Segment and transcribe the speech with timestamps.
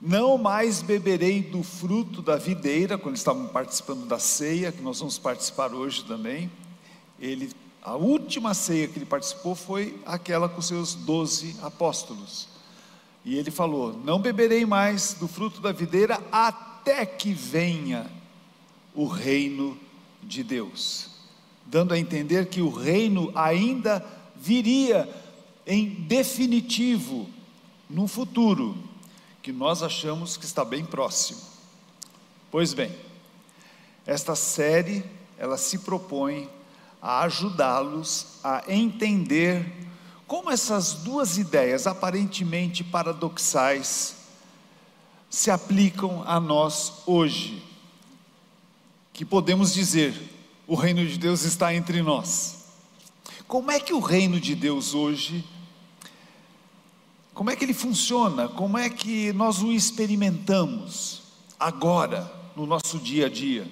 [0.00, 5.18] Não mais beberei do fruto da videira, quando estavam participando da ceia, que nós vamos
[5.18, 6.50] participar hoje também.
[7.18, 7.50] Ele,
[7.82, 12.46] a última ceia que ele participou foi aquela com seus doze apóstolos.
[13.24, 18.06] E ele falou: Não beberei mais do fruto da videira até que venha
[18.94, 19.78] o reino
[20.22, 21.08] de Deus,
[21.64, 24.04] dando a entender que o reino ainda
[24.36, 25.08] viria
[25.66, 27.28] em definitivo
[27.88, 28.85] no futuro
[29.46, 31.40] que nós achamos que está bem próximo.
[32.50, 32.92] Pois bem,
[34.04, 35.04] esta série
[35.38, 36.50] ela se propõe
[37.00, 39.72] a ajudá-los a entender
[40.26, 44.16] como essas duas ideias aparentemente paradoxais
[45.30, 47.62] se aplicam a nós hoje.
[49.12, 50.20] Que podemos dizer,
[50.66, 52.64] o reino de Deus está entre nós.
[53.46, 55.44] Como é que o reino de Deus hoje
[57.36, 58.48] como é que ele funciona?
[58.48, 61.20] Como é que nós o experimentamos
[61.60, 63.70] agora, no nosso dia a dia?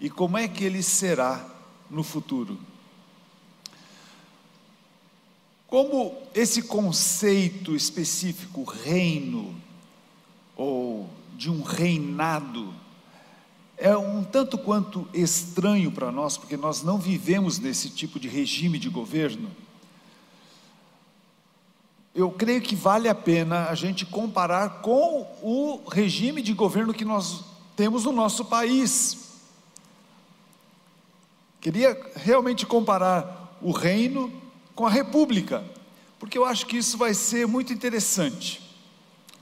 [0.00, 1.44] E como é que ele será
[1.90, 2.56] no futuro?
[5.66, 9.60] Como esse conceito específico, reino,
[10.56, 12.72] ou de um reinado,
[13.76, 18.78] é um tanto quanto estranho para nós, porque nós não vivemos nesse tipo de regime
[18.78, 19.50] de governo
[22.18, 27.04] eu creio que vale a pena a gente comparar com o regime de governo que
[27.04, 27.44] nós
[27.76, 29.36] temos no nosso país.
[31.60, 34.32] Queria realmente comparar o reino
[34.74, 35.62] com a república,
[36.18, 38.68] porque eu acho que isso vai ser muito interessante,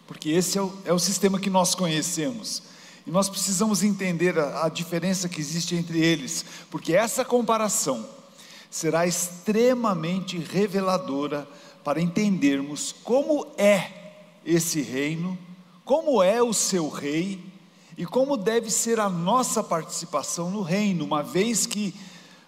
[0.06, 2.62] porque esse é o, é o sistema que nós conhecemos.
[3.06, 8.06] E nós precisamos entender a, a diferença que existe entre eles, porque essa comparação
[8.70, 11.48] será extremamente reveladora
[11.86, 13.92] para entendermos como é
[14.44, 15.38] esse reino,
[15.84, 17.40] como é o seu rei
[17.96, 21.94] e como deve ser a nossa participação no reino, uma vez que,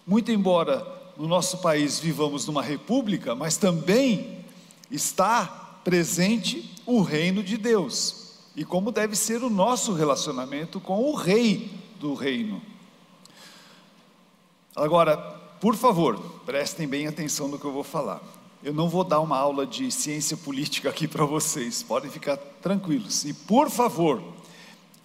[0.05, 0.85] muito embora
[1.17, 4.45] no nosso país vivamos numa república, mas também
[4.91, 5.45] está
[5.85, 11.71] presente o reino de Deus e como deve ser o nosso relacionamento com o rei
[12.01, 12.61] do reino.
[14.75, 15.17] Agora,
[15.61, 18.38] por favor, prestem bem atenção no que eu vou falar.
[18.61, 23.25] Eu não vou dar uma aula de ciência política aqui para vocês, podem ficar tranquilos.
[23.25, 24.21] E por favor,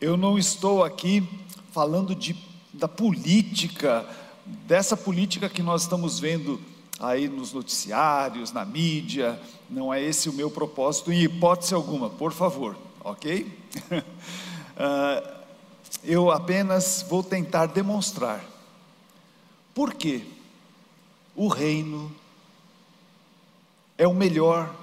[0.02, 1.24] eu não estou aqui
[1.72, 2.36] falando de,
[2.74, 4.10] da política,
[4.44, 6.60] dessa política que nós estamos vendo
[7.00, 9.40] aí nos noticiários, na mídia,
[9.70, 13.56] não é esse o meu propósito, em hipótese alguma, por favor, ok?
[13.92, 15.44] uh,
[16.04, 18.44] eu apenas vou tentar demonstrar
[19.76, 20.26] por que
[21.36, 22.12] o reino
[23.98, 24.76] é o melhor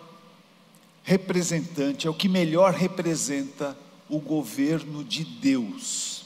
[1.02, 3.76] representante, é o que melhor representa
[4.08, 6.24] o governo de Deus.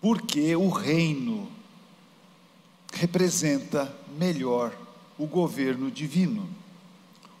[0.00, 1.50] Porque o reino
[2.92, 4.76] representa melhor
[5.18, 6.48] o governo divino.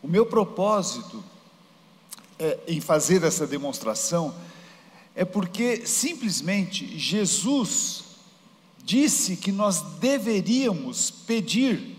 [0.02, 1.22] O meu propósito
[2.38, 4.34] é, em fazer essa demonstração
[5.14, 8.04] é porque simplesmente Jesus
[8.84, 11.93] disse que nós deveríamos pedir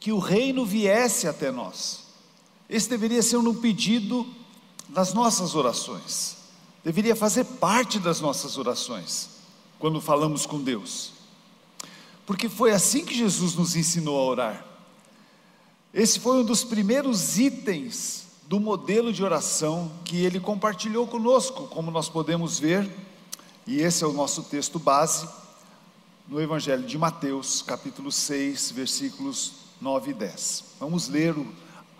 [0.00, 2.04] que o reino viesse até nós.
[2.68, 4.26] Esse deveria ser um pedido
[4.88, 6.36] das nossas orações,
[6.84, 9.30] deveria fazer parte das nossas orações,
[9.78, 11.12] quando falamos com Deus,
[12.26, 14.64] porque foi assim que Jesus nos ensinou a orar.
[15.92, 21.90] Esse foi um dos primeiros itens do modelo de oração que ele compartilhou conosco, como
[21.90, 22.90] nós podemos ver,
[23.66, 25.28] e esse é o nosso texto base,
[26.26, 30.64] no Evangelho de Mateus, capítulo 6, versículos 9 e 10.
[30.80, 31.54] Vamos ler o,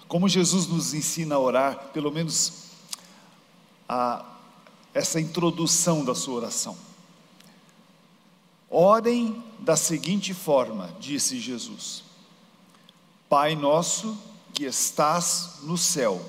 [0.06, 2.68] como Jesus nos ensina a orar, pelo menos
[3.88, 4.24] a,
[4.92, 6.76] essa introdução da sua oração.
[8.70, 12.04] Orem da seguinte forma, disse Jesus:
[13.28, 14.18] Pai nosso
[14.52, 16.20] que estás no céu,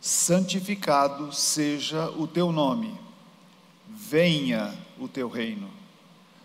[0.00, 2.98] santificado seja o teu nome,
[3.86, 5.70] venha o teu reino,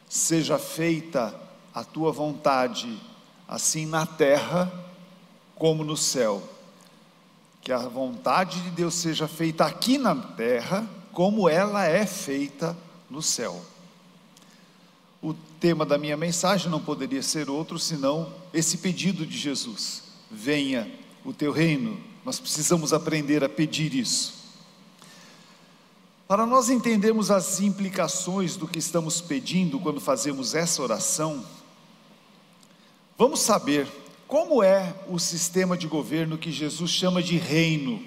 [0.09, 1.39] seja feita
[1.73, 2.99] a tua vontade
[3.47, 4.71] assim na terra
[5.55, 6.43] como no céu.
[7.61, 12.77] Que a vontade de Deus seja feita aqui na terra, como ela é feita
[13.09, 13.59] no céu.
[15.21, 20.91] O tema da minha mensagem não poderia ser outro senão esse pedido de Jesus: venha
[21.23, 21.99] o teu reino.
[22.23, 24.35] Nós precisamos aprender a pedir isso.
[26.27, 31.45] Para nós entendermos as implicações do que estamos pedindo quando fazemos essa oração,
[33.17, 33.87] Vamos saber
[34.27, 38.03] como é o sistema de governo que Jesus chama de reino.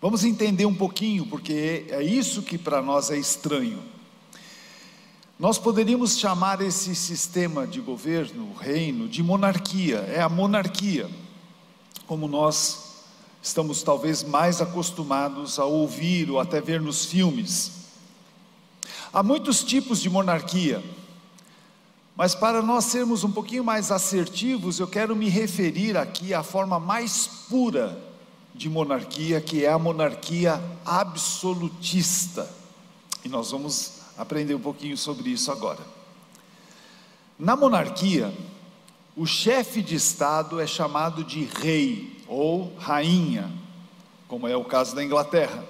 [0.00, 3.82] Vamos entender um pouquinho, porque é isso que para nós é estranho.
[5.38, 11.10] Nós poderíamos chamar esse sistema de governo, reino, de monarquia, é a monarquia,
[12.06, 13.04] como nós
[13.42, 17.72] estamos talvez mais acostumados a ouvir ou até ver nos filmes.
[19.12, 20.82] Há muitos tipos de monarquia,
[22.18, 26.80] mas para nós sermos um pouquinho mais assertivos, eu quero me referir aqui à forma
[26.80, 27.96] mais pura
[28.52, 32.50] de monarquia, que é a monarquia absolutista.
[33.24, 35.78] E nós vamos aprender um pouquinho sobre isso agora.
[37.38, 38.34] Na monarquia,
[39.16, 43.48] o chefe de Estado é chamado de rei ou rainha,
[44.26, 45.64] como é o caso da Inglaterra.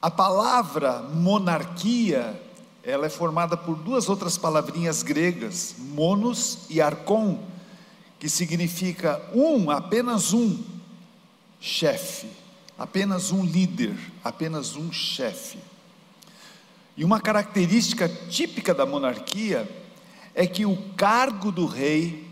[0.00, 2.40] A palavra monarquia,
[2.82, 7.38] ela é formada por duas outras palavrinhas gregas, monos e arcon,
[8.18, 10.62] que significa um, apenas um,
[11.60, 12.26] chefe,
[12.78, 15.58] apenas um líder, apenas um chefe.
[16.96, 19.68] E uma característica típica da monarquia
[20.34, 22.28] é que o cargo do rei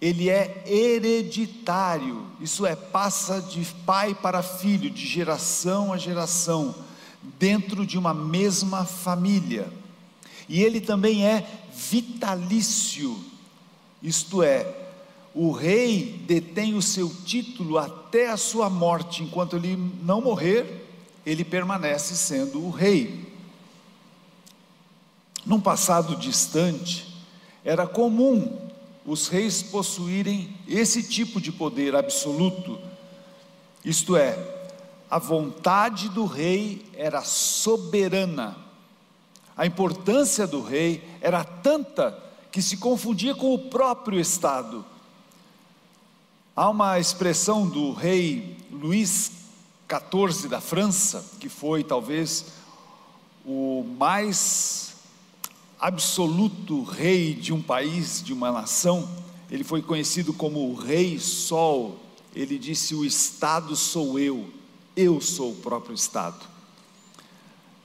[0.00, 6.74] ele é hereditário, isso é, passa de pai para filho, de geração a geração,
[7.38, 9.79] dentro de uma mesma família.
[10.50, 13.16] E ele também é vitalício,
[14.02, 14.66] isto é,
[15.32, 20.88] o rei detém o seu título até a sua morte, enquanto ele não morrer,
[21.24, 23.32] ele permanece sendo o rei.
[25.46, 27.06] Num passado distante,
[27.64, 28.58] era comum
[29.06, 32.76] os reis possuírem esse tipo de poder absoluto,
[33.84, 34.36] isto é,
[35.08, 38.68] a vontade do rei era soberana,
[39.56, 42.18] a importância do rei era tanta
[42.50, 44.84] que se confundia com o próprio Estado
[46.60, 49.32] Há uma expressão do rei Luís
[49.88, 52.46] XIV da França, que foi talvez
[53.46, 54.96] o mais
[55.80, 59.08] absoluto rei de um país, de uma nação.
[59.50, 61.98] Ele foi conhecido como o Rei Sol.
[62.34, 64.52] Ele disse: O Estado sou eu,
[64.94, 66.44] eu sou o próprio Estado.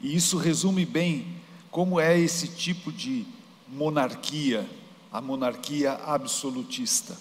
[0.01, 1.34] E isso resume bem
[1.75, 3.25] como é esse tipo de
[3.67, 4.65] monarquia,
[5.11, 7.17] a monarquia absolutista.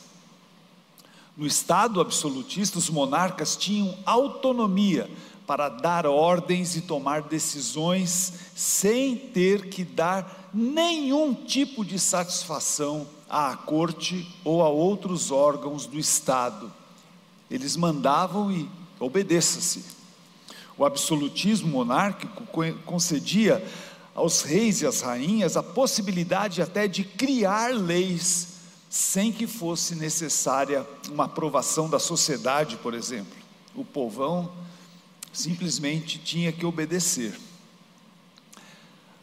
[1.36, 5.10] No Estado absolutista, os monarcas tinham autonomia
[5.44, 13.56] para dar ordens e tomar decisões sem ter que dar nenhum tipo de satisfação à
[13.56, 16.72] corte ou a outros órgãos do Estado.
[17.50, 18.70] Eles mandavam e
[19.00, 19.84] obedeça-se.
[20.78, 22.44] O absolutismo monárquico
[22.86, 23.60] concedia
[24.14, 28.54] aos reis e às rainhas a possibilidade até de criar leis
[28.88, 33.34] sem que fosse necessária uma aprovação da sociedade, por exemplo.
[33.74, 34.52] O povão
[35.32, 37.34] simplesmente tinha que obedecer.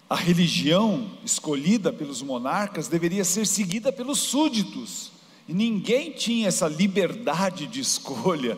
[0.09, 5.13] A religião escolhida pelos monarcas deveria ser seguida pelos súditos,
[5.47, 8.57] e ninguém tinha essa liberdade de escolha,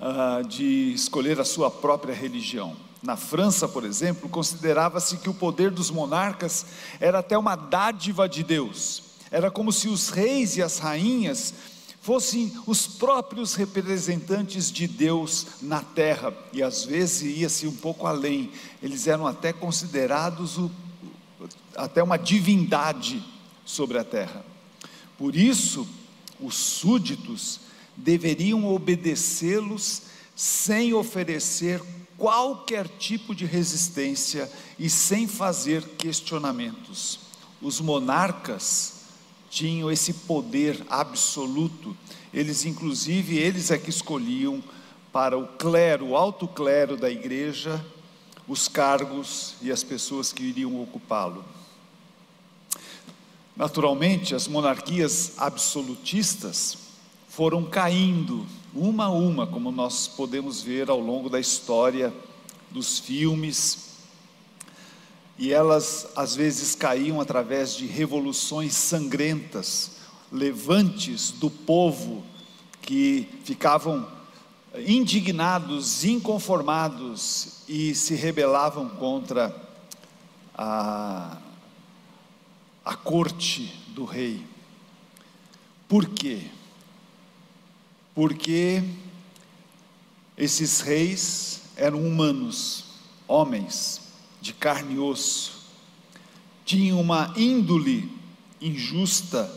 [0.00, 2.74] uh, de escolher a sua própria religião.
[3.02, 6.66] Na França, por exemplo, considerava-se que o poder dos monarcas
[6.98, 9.02] era até uma dádiva de Deus.
[9.30, 11.54] Era como se os reis e as rainhas
[12.00, 18.50] fossem os próprios representantes de Deus na terra, e às vezes ia-se um pouco além,
[18.82, 20.70] eles eram até considerados o,
[21.76, 23.22] até uma divindade
[23.64, 24.44] sobre a terra.
[25.18, 25.86] Por isso,
[26.40, 27.60] os súditos
[27.96, 30.02] deveriam obedecê-los
[30.34, 31.82] sem oferecer
[32.18, 37.20] qualquer tipo de resistência e sem fazer questionamentos.
[37.62, 39.04] Os monarcas
[39.48, 41.96] tinham esse poder absoluto.
[42.34, 44.62] Eles, inclusive, eles é que escolhiam
[45.12, 47.82] para o clero, o alto clero da igreja,
[48.46, 51.44] os cargos e as pessoas que iriam ocupá-lo.
[53.56, 56.78] Naturalmente, as monarquias absolutistas
[57.28, 62.12] foram caindo uma a uma, como nós podemos ver ao longo da história
[62.70, 63.88] dos filmes
[65.38, 69.92] e elas às vezes caíam através de revoluções sangrentas,
[70.32, 72.24] levantes do povo
[72.82, 74.06] que ficavam
[74.86, 79.54] indignados, inconformados e se rebelavam contra
[80.54, 81.38] a,
[82.84, 84.44] a corte do rei.
[85.88, 86.42] Por quê?
[88.18, 88.82] Porque
[90.36, 92.86] esses reis eram humanos,
[93.28, 94.00] homens,
[94.40, 95.68] de carne e osso,
[96.64, 98.10] tinha uma índole
[98.60, 99.48] injusta,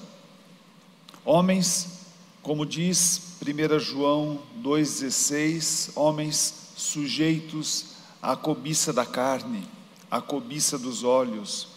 [1.26, 2.06] homens,
[2.44, 9.68] como diz 1 João 2,16, homens sujeitos à cobiça da carne,
[10.12, 11.68] à cobiça dos olhos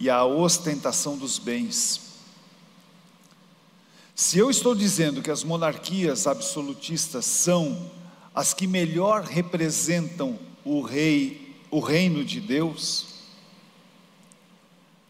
[0.00, 2.05] e à ostentação dos bens.
[4.16, 7.92] Se eu estou dizendo que as monarquias absolutistas são
[8.34, 13.08] as que melhor representam o rei, o reino de Deus,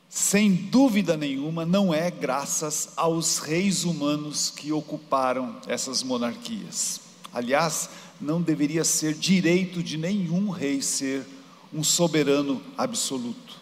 [0.09, 7.01] sem dúvida nenhuma, não é graças aos reis humanos que ocuparam essas monarquias.
[7.33, 7.89] Aliás,
[8.21, 11.25] não deveria ser direito de nenhum rei ser
[11.73, 13.55] um soberano absoluto.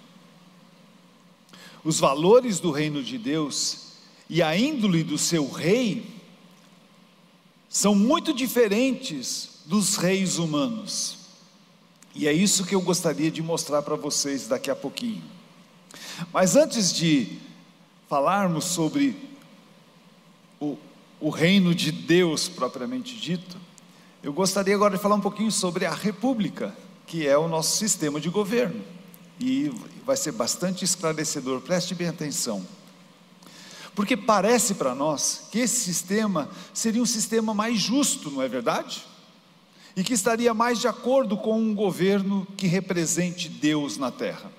[1.85, 3.85] Os valores do reino de Deus
[4.29, 6.07] e a índole do seu rei
[7.69, 11.19] são muito diferentes dos reis humanos.
[12.15, 15.23] E é isso que eu gostaria de mostrar para vocês daqui a pouquinho.
[16.33, 17.39] Mas antes de
[18.09, 19.17] falarmos sobre
[20.61, 20.79] o,
[21.21, 23.57] o reino de Deus propriamente dito,
[24.23, 26.75] eu gostaria agora de falar um pouquinho sobre a república,
[27.07, 28.83] que é o nosso sistema de governo.
[29.41, 29.71] E
[30.07, 32.65] vai ser bastante esclarecedor, preste bem atenção.
[33.95, 39.05] Porque parece para nós que esse sistema seria um sistema mais justo, não é verdade?
[39.97, 44.51] E que estaria mais de acordo com um governo que represente Deus na terra.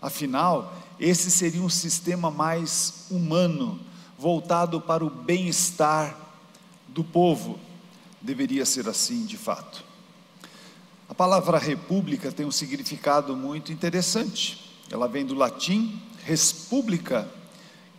[0.00, 3.80] Afinal, esse seria um sistema mais humano,
[4.18, 6.16] voltado para o bem-estar
[6.88, 7.58] do povo
[8.20, 9.84] deveria ser assim de fato.
[11.08, 14.74] A palavra república tem um significado muito interessante.
[14.90, 17.26] Ela vem do latim res publica,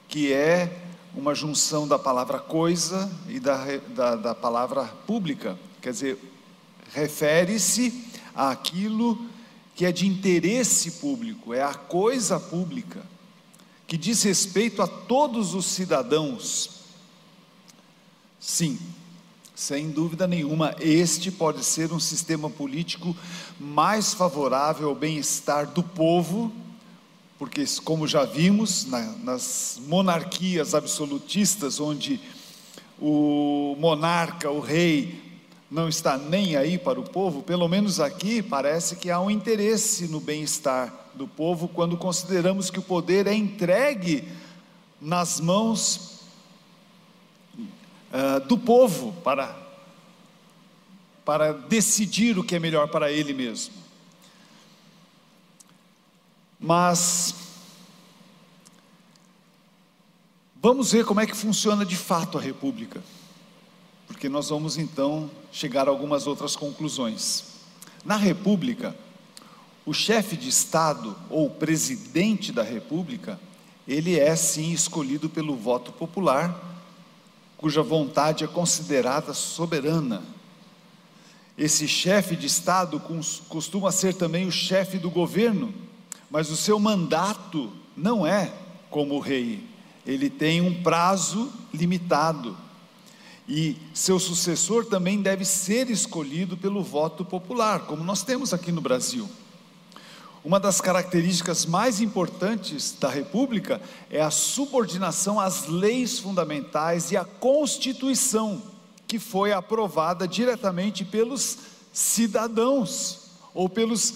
[0.10, 0.76] que é
[1.16, 5.58] uma junção da palavra coisa e da, da, da palavra pública.
[5.82, 6.18] Quer dizer,
[6.92, 9.30] refere-se àquilo
[9.76, 13.02] que é de interesse público, é a coisa pública,
[13.88, 16.80] que diz respeito a todos os cidadãos.
[18.40, 18.78] Sim,
[19.56, 23.16] sem dúvida nenhuma, este pode ser um sistema político
[23.60, 26.52] mais favorável ao bem-estar do povo,
[27.40, 32.20] porque, como já vimos, na, nas monarquias absolutistas, onde
[33.02, 35.40] o monarca, o rei,
[35.72, 40.10] não está nem aí para o povo, pelo menos aqui parece que há um interesse
[40.10, 44.28] no bem-estar do povo quando consideramos que o poder é entregue
[45.00, 46.20] nas mãos
[47.58, 49.56] uh, do povo para,
[51.24, 53.79] para decidir o que é melhor para ele mesmo.
[56.60, 57.34] Mas
[60.62, 63.02] vamos ver como é que funciona de fato a República,
[64.08, 67.46] porque nós vamos então chegar a algumas outras conclusões.
[68.04, 68.96] Na República,
[69.86, 73.40] o chefe de Estado ou presidente da República,
[73.88, 76.68] ele é sim escolhido pelo voto popular
[77.60, 80.24] cuja vontade é considerada soberana.
[81.58, 83.02] Esse chefe de Estado
[83.50, 85.74] costuma ser também o chefe do governo,
[86.30, 88.52] mas o seu mandato não é
[88.90, 89.64] como rei,
[90.06, 92.58] ele tem um prazo limitado.
[93.48, 98.80] E seu sucessor também deve ser escolhido pelo voto popular, como nós temos aqui no
[98.80, 99.28] Brasil.
[100.44, 107.26] Uma das características mais importantes da República é a subordinação às leis fundamentais e à
[107.26, 108.62] Constituição,
[109.06, 111.58] que foi aprovada diretamente pelos
[111.92, 114.14] cidadãos ou pelos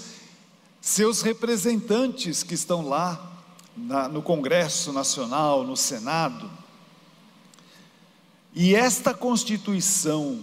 [0.84, 3.32] seus representantes que estão lá
[3.74, 6.52] na, no Congresso Nacional, no Senado.
[8.54, 10.42] E esta Constituição,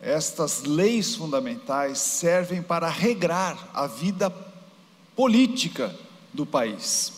[0.00, 4.34] estas leis fundamentais servem para regrar a vida
[5.14, 5.94] política
[6.32, 7.12] do país.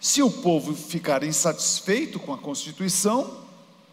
[0.00, 3.38] Se o povo ficar insatisfeito com a Constituição,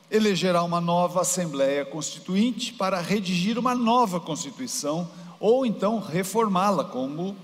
[0.09, 5.07] elegerá uma nova Assembleia Constituinte para redigir uma nova Constituição
[5.45, 7.35] ou então reformá-la, como uh,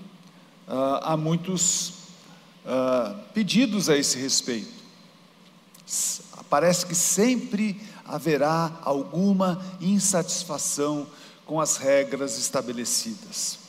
[1.02, 1.90] há muitos
[2.64, 4.72] uh, pedidos a esse respeito.
[6.50, 11.06] Parece que sempre haverá alguma insatisfação
[11.46, 13.60] com as regras estabelecidas.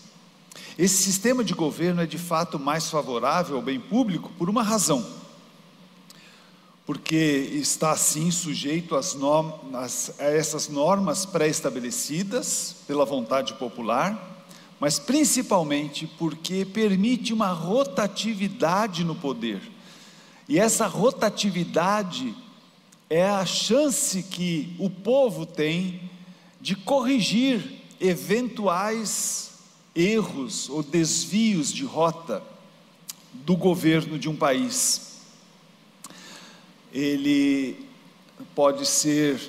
[0.80, 5.06] Esse sistema de governo é de fato mais favorável ao bem público por uma razão.
[6.86, 14.46] Porque está assim sujeito às normas, a essas normas pré-estabelecidas pela vontade popular,
[14.80, 19.62] mas principalmente porque permite uma rotatividade no poder.
[20.48, 22.36] E essa rotatividade
[23.10, 26.10] é a chance que o povo tem
[26.60, 29.52] de corrigir eventuais
[29.96, 32.44] erros ou desvios de rota
[33.34, 35.12] do governo de um país.
[36.94, 37.86] Ele
[38.54, 39.42] pode ser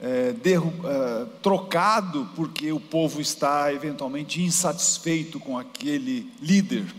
[0.00, 6.92] é, é, trocado porque o povo está eventualmente insatisfeito com aquele líder.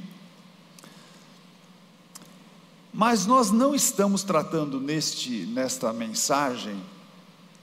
[2.94, 6.80] Mas nós não estamos tratando neste, nesta mensagem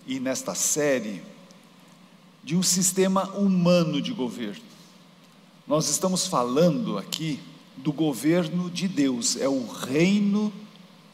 [0.06, 1.22] e nesta série
[2.42, 4.64] de um sistema humano de governo.
[5.66, 7.38] Nós estamos falando aqui
[7.76, 10.52] do governo de Deus, é o reino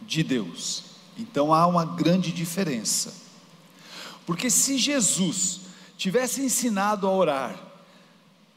[0.00, 0.85] de Deus.
[1.18, 3.14] Então há uma grande diferença.
[4.26, 5.60] Porque se Jesus
[5.96, 7.58] tivesse ensinado a orar,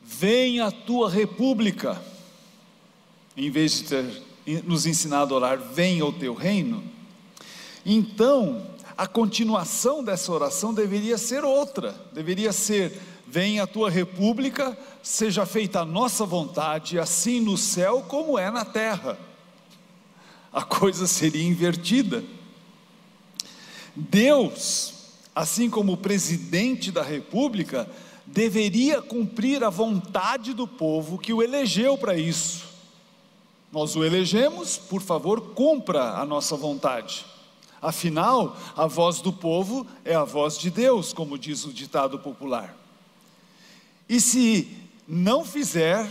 [0.01, 2.01] venha a tua república,
[3.37, 4.23] em vez de ter
[4.63, 6.83] nos ensinado a orar, venha o teu reino,
[7.85, 15.45] então a continuação dessa oração deveria ser outra, deveria ser: venha a tua república, seja
[15.45, 19.17] feita a nossa vontade, assim no céu como é na terra.
[20.51, 22.23] A coisa seria invertida.
[23.99, 24.99] Deus
[25.39, 27.89] assim como o presidente da república,
[28.25, 32.65] deveria cumprir a vontade do povo que o elegeu para isso.
[33.71, 37.25] Nós o elegemos, por favor, cumpra a nossa vontade.
[37.81, 42.75] Afinal, a voz do povo é a voz de Deus, como diz o ditado popular.
[44.09, 44.67] E se
[45.07, 46.05] não fizer,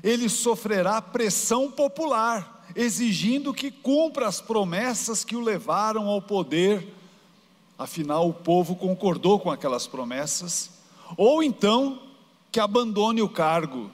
[0.00, 6.93] ele sofrerá pressão popular, exigindo que cumpra as promessas que o levaram ao poder
[7.78, 10.70] afinal o povo concordou com aquelas promessas,
[11.16, 12.00] ou então
[12.50, 13.90] que abandone o cargo,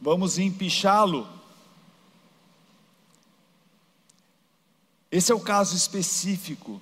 [0.00, 1.28] vamos empichá-lo.
[5.10, 6.80] Esse é o caso específico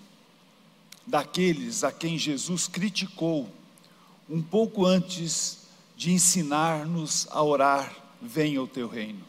[1.07, 3.49] daqueles a quem Jesus criticou
[4.29, 5.59] um pouco antes
[5.97, 9.25] de ensinar-nos a orar: Venha o teu reino.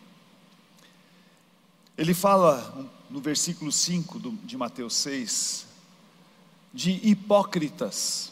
[1.98, 5.66] Ele fala no versículo 5 de Mateus 6,
[6.74, 8.32] de hipócritas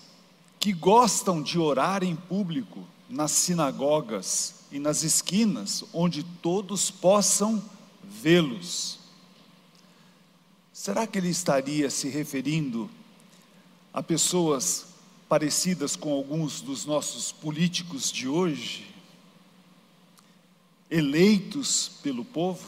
[0.59, 7.63] que gostam de orar em público nas sinagogas e nas esquinas, onde todos possam
[8.03, 8.99] vê-los.
[10.73, 12.89] Será que ele estaria se referindo
[13.93, 14.87] a pessoas
[15.27, 18.93] parecidas com alguns dos nossos políticos de hoje,
[20.89, 22.65] eleitos pelo povo?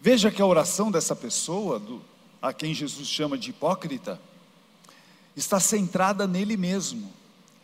[0.00, 2.02] Veja que a oração dessa pessoa, do,
[2.40, 4.20] a quem Jesus chama de hipócrita,
[5.36, 7.12] está centrada nele mesmo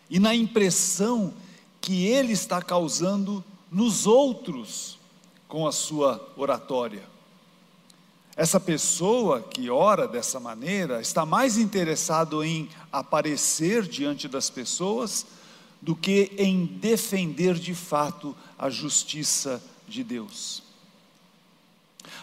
[0.08, 1.32] e na impressão
[1.80, 4.98] que ele está causando nos outros
[5.48, 7.02] com a sua oratória.
[8.36, 15.26] Essa pessoa que ora dessa maneira está mais interessado em aparecer diante das pessoas
[15.80, 20.63] do que em defender de fato a justiça de Deus.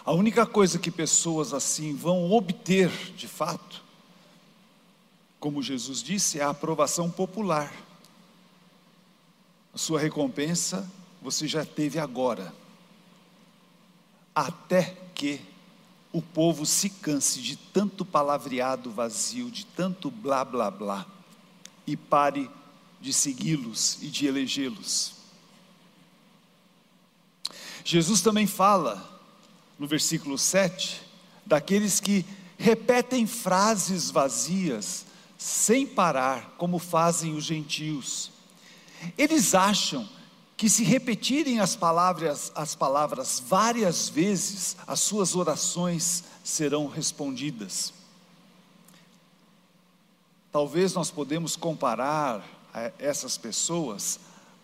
[0.03, 3.83] A única coisa que pessoas assim vão obter de fato,
[5.39, 7.73] como Jesus disse, é a aprovação popular.
[9.73, 10.89] A sua recompensa
[11.21, 12.53] você já teve agora,
[14.33, 15.41] até que
[16.11, 21.05] o povo se canse de tanto palavreado vazio, de tanto blá blá blá,
[21.85, 22.49] e pare
[22.99, 25.13] de segui-los e de elegê-los.
[27.83, 29.20] Jesus também fala
[29.81, 31.01] no versículo 7,
[31.43, 32.23] daqueles que
[32.55, 35.07] repetem frases vazias,
[35.39, 38.29] sem parar, como fazem os gentios.
[39.17, 40.07] Eles acham
[40.55, 47.91] que se repetirem as palavras, as palavras várias vezes, as suas orações serão respondidas.
[50.51, 52.45] Talvez nós podemos comparar
[52.99, 54.19] essas pessoas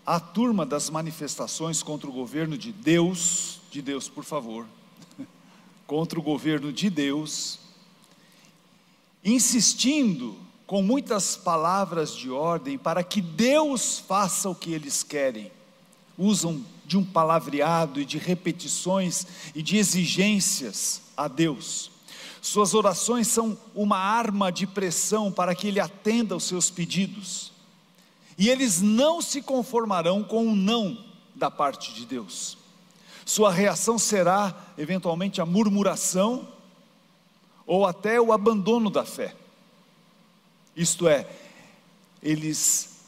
[0.06, 4.68] à turma das manifestações contra o governo de Deus, de Deus, por favor,
[5.88, 7.60] contra o governo de Deus,
[9.24, 10.36] insistindo
[10.68, 15.50] com muitas palavras de ordem para que Deus faça o que eles querem.
[16.18, 21.90] Usam de um palavreado e de repetições e de exigências a Deus.
[22.42, 27.54] Suas orações são uma arma de pressão para que Ele atenda aos seus pedidos.
[28.38, 32.58] E eles não se conformarão com o não da parte de Deus
[33.28, 36.48] sua reação será, eventualmente, a murmuração
[37.66, 39.36] ou até o abandono da fé.
[40.74, 41.30] Isto é,
[42.24, 43.02] eles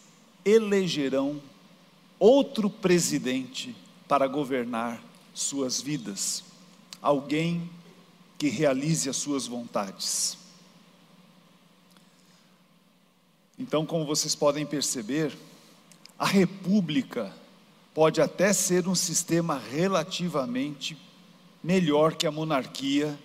[0.44, 1.42] elegerão
[2.20, 3.74] outro presidente
[4.10, 5.02] para governar
[5.34, 6.44] suas vidas,
[7.02, 7.70] alguém
[8.38, 10.38] que realize as suas vontades.
[13.58, 15.34] Então, como vocês podem perceber,
[16.18, 17.34] a república
[18.00, 20.98] pode até ser um sistema relativamente
[21.62, 23.20] melhor que a monarquia,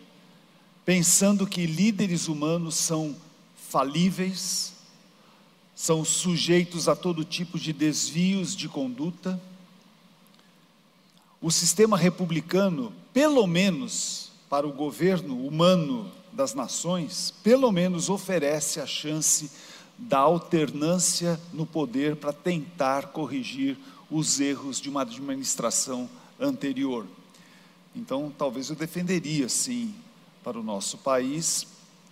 [0.85, 3.15] pensando que líderes humanos são
[3.55, 4.73] falíveis,
[5.77, 9.41] são sujeitos a todo tipo de desvios de conduta.
[11.41, 18.87] O sistema republicano, pelo menos para o governo humano das nações, pelo menos oferece a
[18.87, 19.53] chance
[19.97, 23.79] da alternância no poder para tentar corrigir
[24.11, 27.07] os erros de uma administração anterior.
[27.95, 29.95] Então, talvez eu defenderia, sim,
[30.43, 31.67] para o nosso país,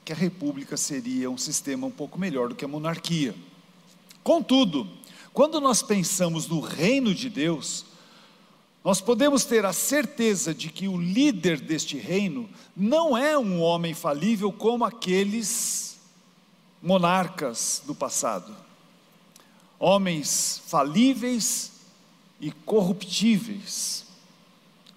[0.04, 3.34] que a república seria um sistema um pouco melhor do que a monarquia.
[4.22, 4.88] Contudo,
[5.32, 7.84] quando nós pensamos no reino de Deus,
[8.84, 13.94] nós podemos ter a certeza de que o líder deste reino não é um homem
[13.94, 15.98] falível como aqueles
[16.82, 18.54] monarcas do passado.
[19.78, 21.71] Homens falíveis
[22.42, 24.04] e corruptíveis.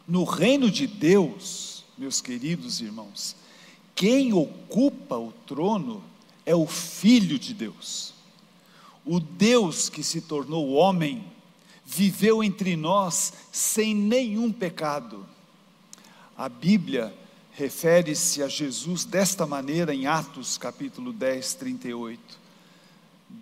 [0.08, 3.36] No reino de Deus, meus queridos irmãos,
[3.94, 6.04] quem ocupa o trono
[6.44, 8.16] é o Filho de Deus.
[9.06, 11.24] O Deus que se tornou homem,
[11.86, 15.24] viveu entre nós sem nenhum pecado.
[16.36, 17.14] A Bíblia
[17.52, 22.20] refere-se a Jesus desta maneira em Atos capítulo 10, 38.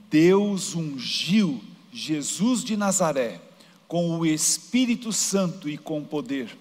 [0.09, 3.41] Deus ungiu Jesus de Nazaré
[3.93, 6.57] com o Espírito Santo e com poder.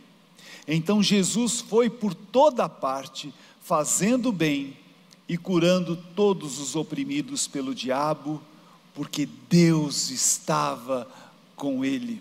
[0.68, 4.76] Então Jesus foi por toda parte, fazendo bem
[5.26, 8.42] e curando todos os oprimidos pelo diabo
[8.94, 11.10] porque Deus estava
[11.56, 12.20] com ele.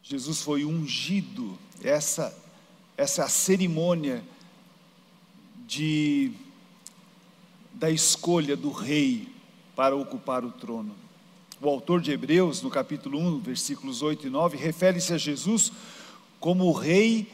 [0.00, 2.32] Jesus foi ungido, essa,
[2.96, 4.22] essa é a cerimônia
[5.66, 6.30] de,
[7.74, 9.29] da escolha do rei
[9.80, 10.94] para ocupar o trono.
[11.58, 15.72] O autor de Hebreus, no capítulo 1, versículos 8 e 9, refere-se a Jesus
[16.38, 17.26] como o rei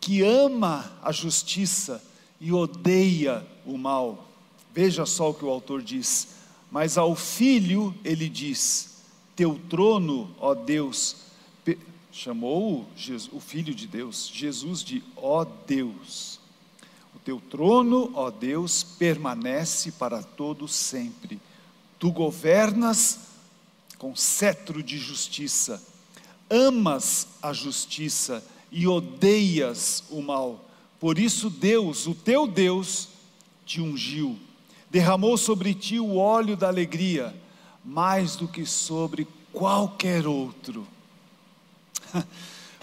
[0.00, 2.00] que ama a justiça
[2.40, 4.28] e odeia o mal.
[4.72, 6.36] Veja só o que o autor diz.
[6.70, 9.02] Mas ao filho ele diz:
[9.34, 11.16] Teu trono, ó Deus,
[12.12, 12.86] chamou
[13.32, 16.38] o filho de Deus, Jesus de ó Deus.
[17.12, 21.40] O teu trono, ó Deus, permanece para todo sempre.
[21.98, 23.20] Tu governas
[23.98, 25.82] com cetro de justiça.
[26.50, 30.68] Amas a justiça e odeias o mal
[31.00, 33.08] por isso Deus, o teu Deus,
[33.64, 34.36] te ungiu,
[34.90, 37.34] derramou sobre ti o óleo da alegria,
[37.84, 40.86] mais do que sobre qualquer outro.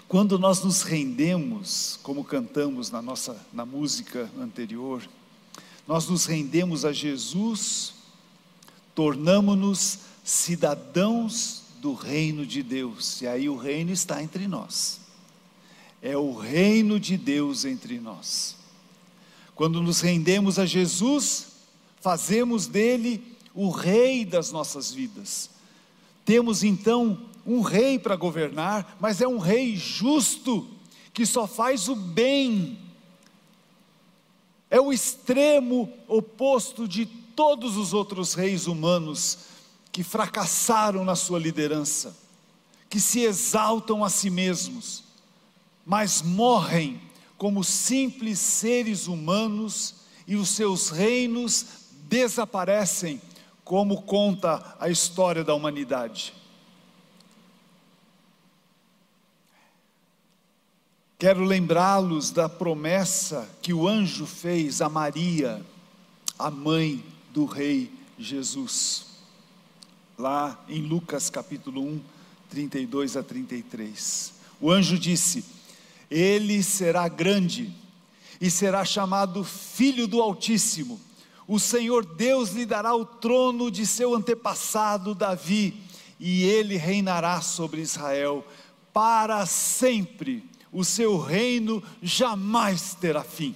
[0.08, 5.02] Quando nós nos rendemos, como cantamos na nossa na música anterior,
[5.86, 7.92] nós nos rendemos a Jesus,
[8.96, 15.06] tornamos-nos cidadãos do reino de Deus, e aí o reino está entre nós
[16.06, 18.56] é o reino de Deus entre nós.
[19.56, 21.48] Quando nos rendemos a Jesus,
[22.00, 25.50] fazemos dele o rei das nossas vidas.
[26.24, 30.68] Temos então um rei para governar, mas é um rei justo,
[31.12, 32.78] que só faz o bem.
[34.70, 39.38] É o extremo oposto de todos os outros reis humanos
[39.92, 42.16] que fracassaram na sua liderança,
[42.90, 45.06] que se exaltam a si mesmos
[45.86, 47.00] mas morrem
[47.38, 49.94] como simples seres humanos
[50.26, 51.64] e os seus reinos
[52.08, 53.22] desaparecem,
[53.62, 56.34] como conta a história da humanidade.
[61.18, 65.64] Quero lembrá-los da promessa que o anjo fez a Maria,
[66.36, 67.02] a mãe
[67.36, 69.08] do Rei Jesus,
[70.16, 72.00] lá em Lucas capítulo 1,
[72.48, 74.32] 32 a 33.
[74.58, 75.44] O anjo disse:
[76.10, 77.70] ele será grande
[78.40, 80.98] e será chamado Filho do Altíssimo.
[81.46, 85.78] O Senhor Deus lhe dará o trono de seu antepassado Davi,
[86.18, 88.46] e ele reinará sobre Israel
[88.94, 90.42] para sempre.
[90.72, 93.54] O seu reino jamais terá fim.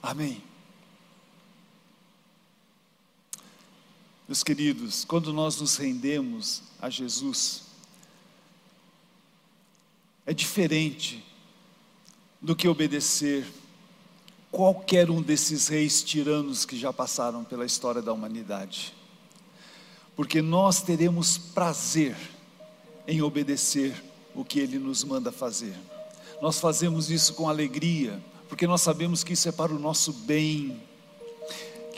[0.00, 0.49] Amém.
[4.30, 7.62] Meus queridos, quando nós nos rendemos a Jesus,
[10.24, 11.24] é diferente
[12.40, 13.44] do que obedecer
[14.48, 18.94] qualquer um desses reis tiranos que já passaram pela história da humanidade.
[20.14, 22.16] Porque nós teremos prazer
[23.08, 24.00] em obedecer
[24.32, 25.74] o que ele nos manda fazer.
[26.40, 30.80] Nós fazemos isso com alegria, porque nós sabemos que isso é para o nosso bem,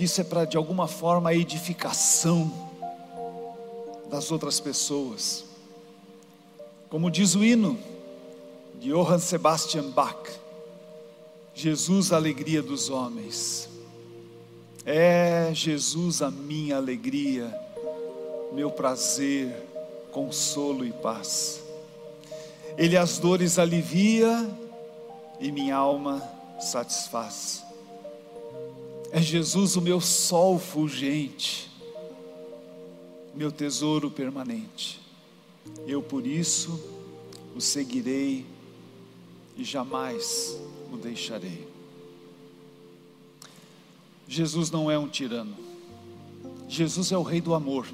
[0.03, 2.51] que isso é para de alguma forma a edificação
[4.11, 5.45] das outras pessoas.
[6.91, 7.79] Como diz o hino,
[8.81, 10.29] de Johann Sebastian Bach.
[11.55, 13.69] Jesus, a alegria dos homens.
[14.85, 17.57] É Jesus a minha alegria,
[18.53, 19.55] meu prazer,
[20.11, 21.63] consolo e paz.
[22.77, 24.51] Ele as dores alivia
[25.39, 26.21] e minha alma
[26.59, 27.63] satisfaz.
[29.13, 31.71] É Jesus o meu sol fulgente,
[33.35, 34.99] meu tesouro permanente.
[35.87, 36.83] Eu por isso
[37.55, 38.47] o seguirei
[39.55, 40.59] e jamais
[40.91, 41.69] o deixarei.
[44.27, 45.55] Jesus não é um tirano.
[46.67, 47.87] Jesus é o rei do amor.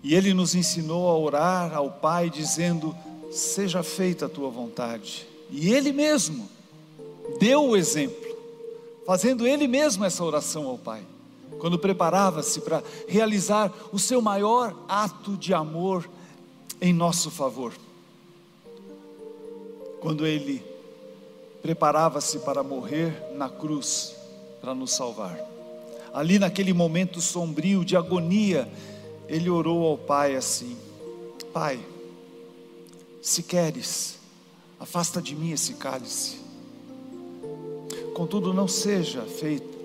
[0.00, 2.96] E ele nos ensinou a orar ao Pai dizendo:
[3.32, 5.26] "Seja feita a tua vontade".
[5.50, 6.48] E ele mesmo
[7.40, 8.25] deu o exemplo,
[9.06, 11.02] fazendo ele mesmo essa oração ao Pai,
[11.58, 16.08] quando preparava-se para realizar o seu maior ato de amor
[16.80, 17.72] em nosso favor.
[20.00, 20.62] Quando ele
[21.62, 24.14] preparava-se para morrer na cruz
[24.60, 25.38] para nos salvar.
[26.12, 28.68] Ali naquele momento sombrio de agonia,
[29.28, 30.76] ele orou ao Pai assim:
[31.52, 31.78] Pai,
[33.22, 34.18] se queres,
[34.78, 36.45] afasta de mim esse cálice.
[38.16, 39.76] Contudo, não seja feita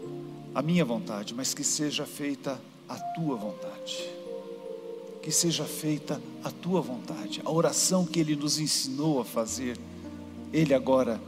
[0.56, 4.10] a minha vontade, mas que seja feita a tua vontade.
[5.22, 7.42] Que seja feita a tua vontade.
[7.44, 9.78] A oração que ele nos ensinou a fazer,
[10.54, 11.22] ele agora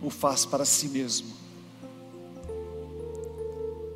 [0.00, 1.28] o faz para si mesmo,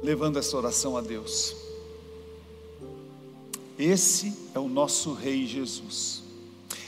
[0.03, 1.57] levando essa oração a Deus.
[3.79, 6.22] Esse é o nosso Rei Jesus.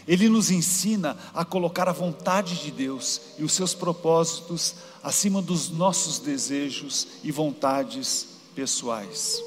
[0.07, 5.71] Ele nos ensina a colocar a vontade de Deus e os seus propósitos acima dos
[5.71, 9.43] nossos desejos e vontades pessoais,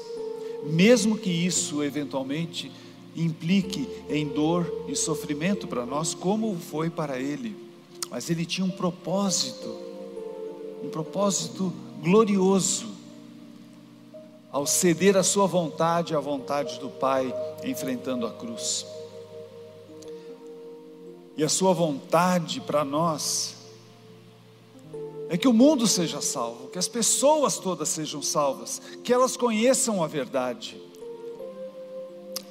[0.64, 2.70] mesmo que isso eventualmente
[3.14, 7.68] implique em dor e sofrimento para nós, como foi para ele
[8.10, 9.76] mas ele tinha um propósito,
[10.82, 12.86] um propósito glorioso,
[14.50, 18.86] ao ceder a sua vontade à vontade do Pai, enfrentando a cruz.
[21.38, 23.54] E a sua vontade para nós
[25.28, 30.02] é que o mundo seja salvo, que as pessoas todas sejam salvas, que elas conheçam
[30.02, 30.82] a verdade.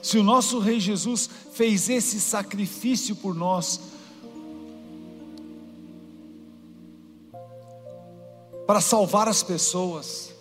[0.02, 3.82] Se o nosso Rei Jesus fez esse sacrifício por nós,
[8.65, 10.34] para salvar as pessoas,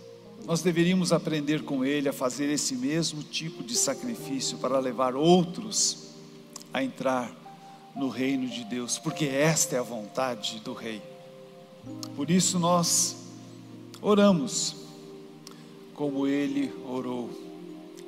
[0.44, 6.10] nós deveríamos aprender com Ele a fazer esse mesmo tipo de sacrifício para levar outros
[6.72, 7.45] a entrar
[7.96, 11.02] no reino de Deus, porque esta é a vontade do Rei.
[12.14, 13.16] Por isso nós
[14.02, 14.76] oramos
[15.94, 17.30] como Ele orou.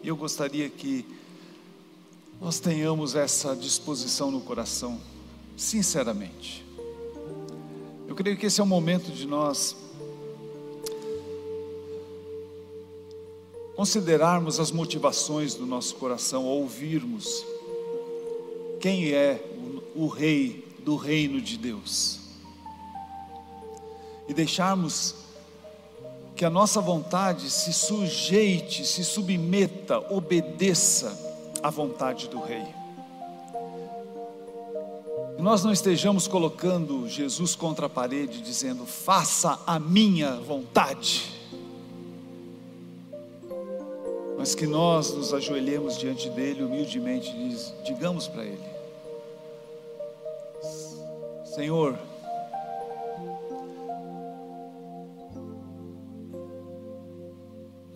[0.03, 1.07] E eu gostaria que
[2.39, 5.01] nós tenhamos essa disposição no coração,
[5.57, 6.65] sinceramente.
[8.07, 9.75] Eu creio que esse é o momento de nós
[13.75, 17.45] considerarmos as motivações do nosso coração, ouvirmos
[18.81, 19.48] quem é
[20.03, 22.19] o, Rei do reino de Deus
[24.29, 25.15] e deixarmos
[26.37, 31.17] que a nossa vontade se sujeite, se submeta, obedeça
[31.63, 32.67] à vontade do Rei.
[35.37, 41.39] E nós não estejamos colocando Jesus contra a parede, dizendo: faça a minha vontade
[44.39, 48.78] mas que nós nos ajoelhemos diante dele humildemente e digamos para ele:
[51.59, 51.99] Senhor,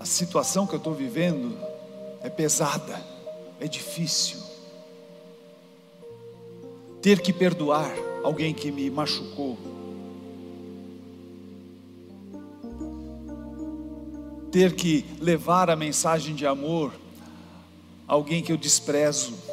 [0.00, 1.56] a situação que eu estou vivendo
[2.22, 3.00] é pesada,
[3.60, 4.40] é difícil.
[7.00, 7.88] Ter que perdoar
[8.24, 9.56] alguém que me machucou,
[14.50, 16.92] ter que levar a mensagem de amor
[18.08, 19.51] a alguém que eu desprezo.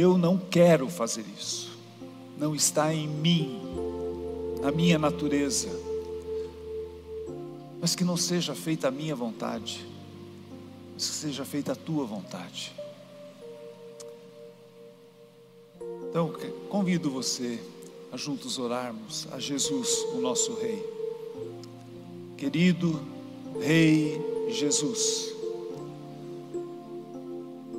[0.00, 1.76] Eu não quero fazer isso,
[2.38, 3.60] não está em mim,
[4.62, 5.68] na minha natureza,
[7.78, 9.86] mas que não seja feita a minha vontade,
[10.94, 12.74] mas que seja feita a tua vontade.
[16.08, 16.34] Então,
[16.70, 17.60] convido você
[18.10, 20.82] a juntos orarmos a Jesus, o nosso Rei.
[22.38, 22.98] Querido
[23.60, 25.34] Rei Jesus,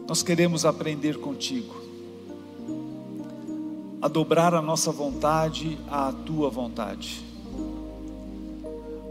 [0.07, 1.81] nós queremos aprender contigo,
[4.01, 7.23] a dobrar a nossa vontade à tua vontade,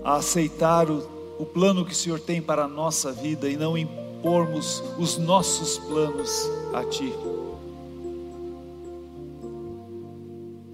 [0.04, 3.78] a aceitar o, o plano que o Senhor tem para a nossa vida e não
[3.78, 7.12] impormos os nossos planos a ti.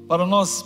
[0.09, 0.65] Para nós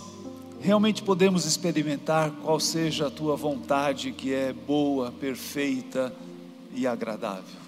[0.61, 6.13] realmente podemos experimentar qual seja a tua vontade que é boa, perfeita
[6.73, 7.59] e agradável.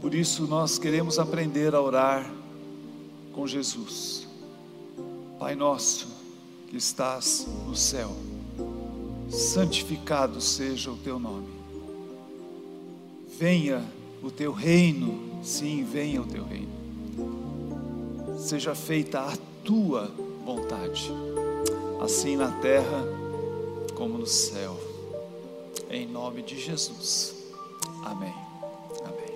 [0.00, 2.30] Por isso nós queremos aprender a orar
[3.32, 4.23] com Jesus.
[5.44, 6.08] Pai nosso
[6.68, 8.10] que estás no céu,
[9.28, 11.50] santificado seja o teu nome.
[13.38, 13.84] Venha
[14.22, 16.72] o teu reino, sim, venha o teu reino.
[18.38, 20.10] Seja feita a tua
[20.46, 21.12] vontade,
[22.02, 23.04] assim na terra
[23.94, 24.80] como no céu.
[25.90, 27.34] Em nome de Jesus.
[28.02, 28.32] Amém.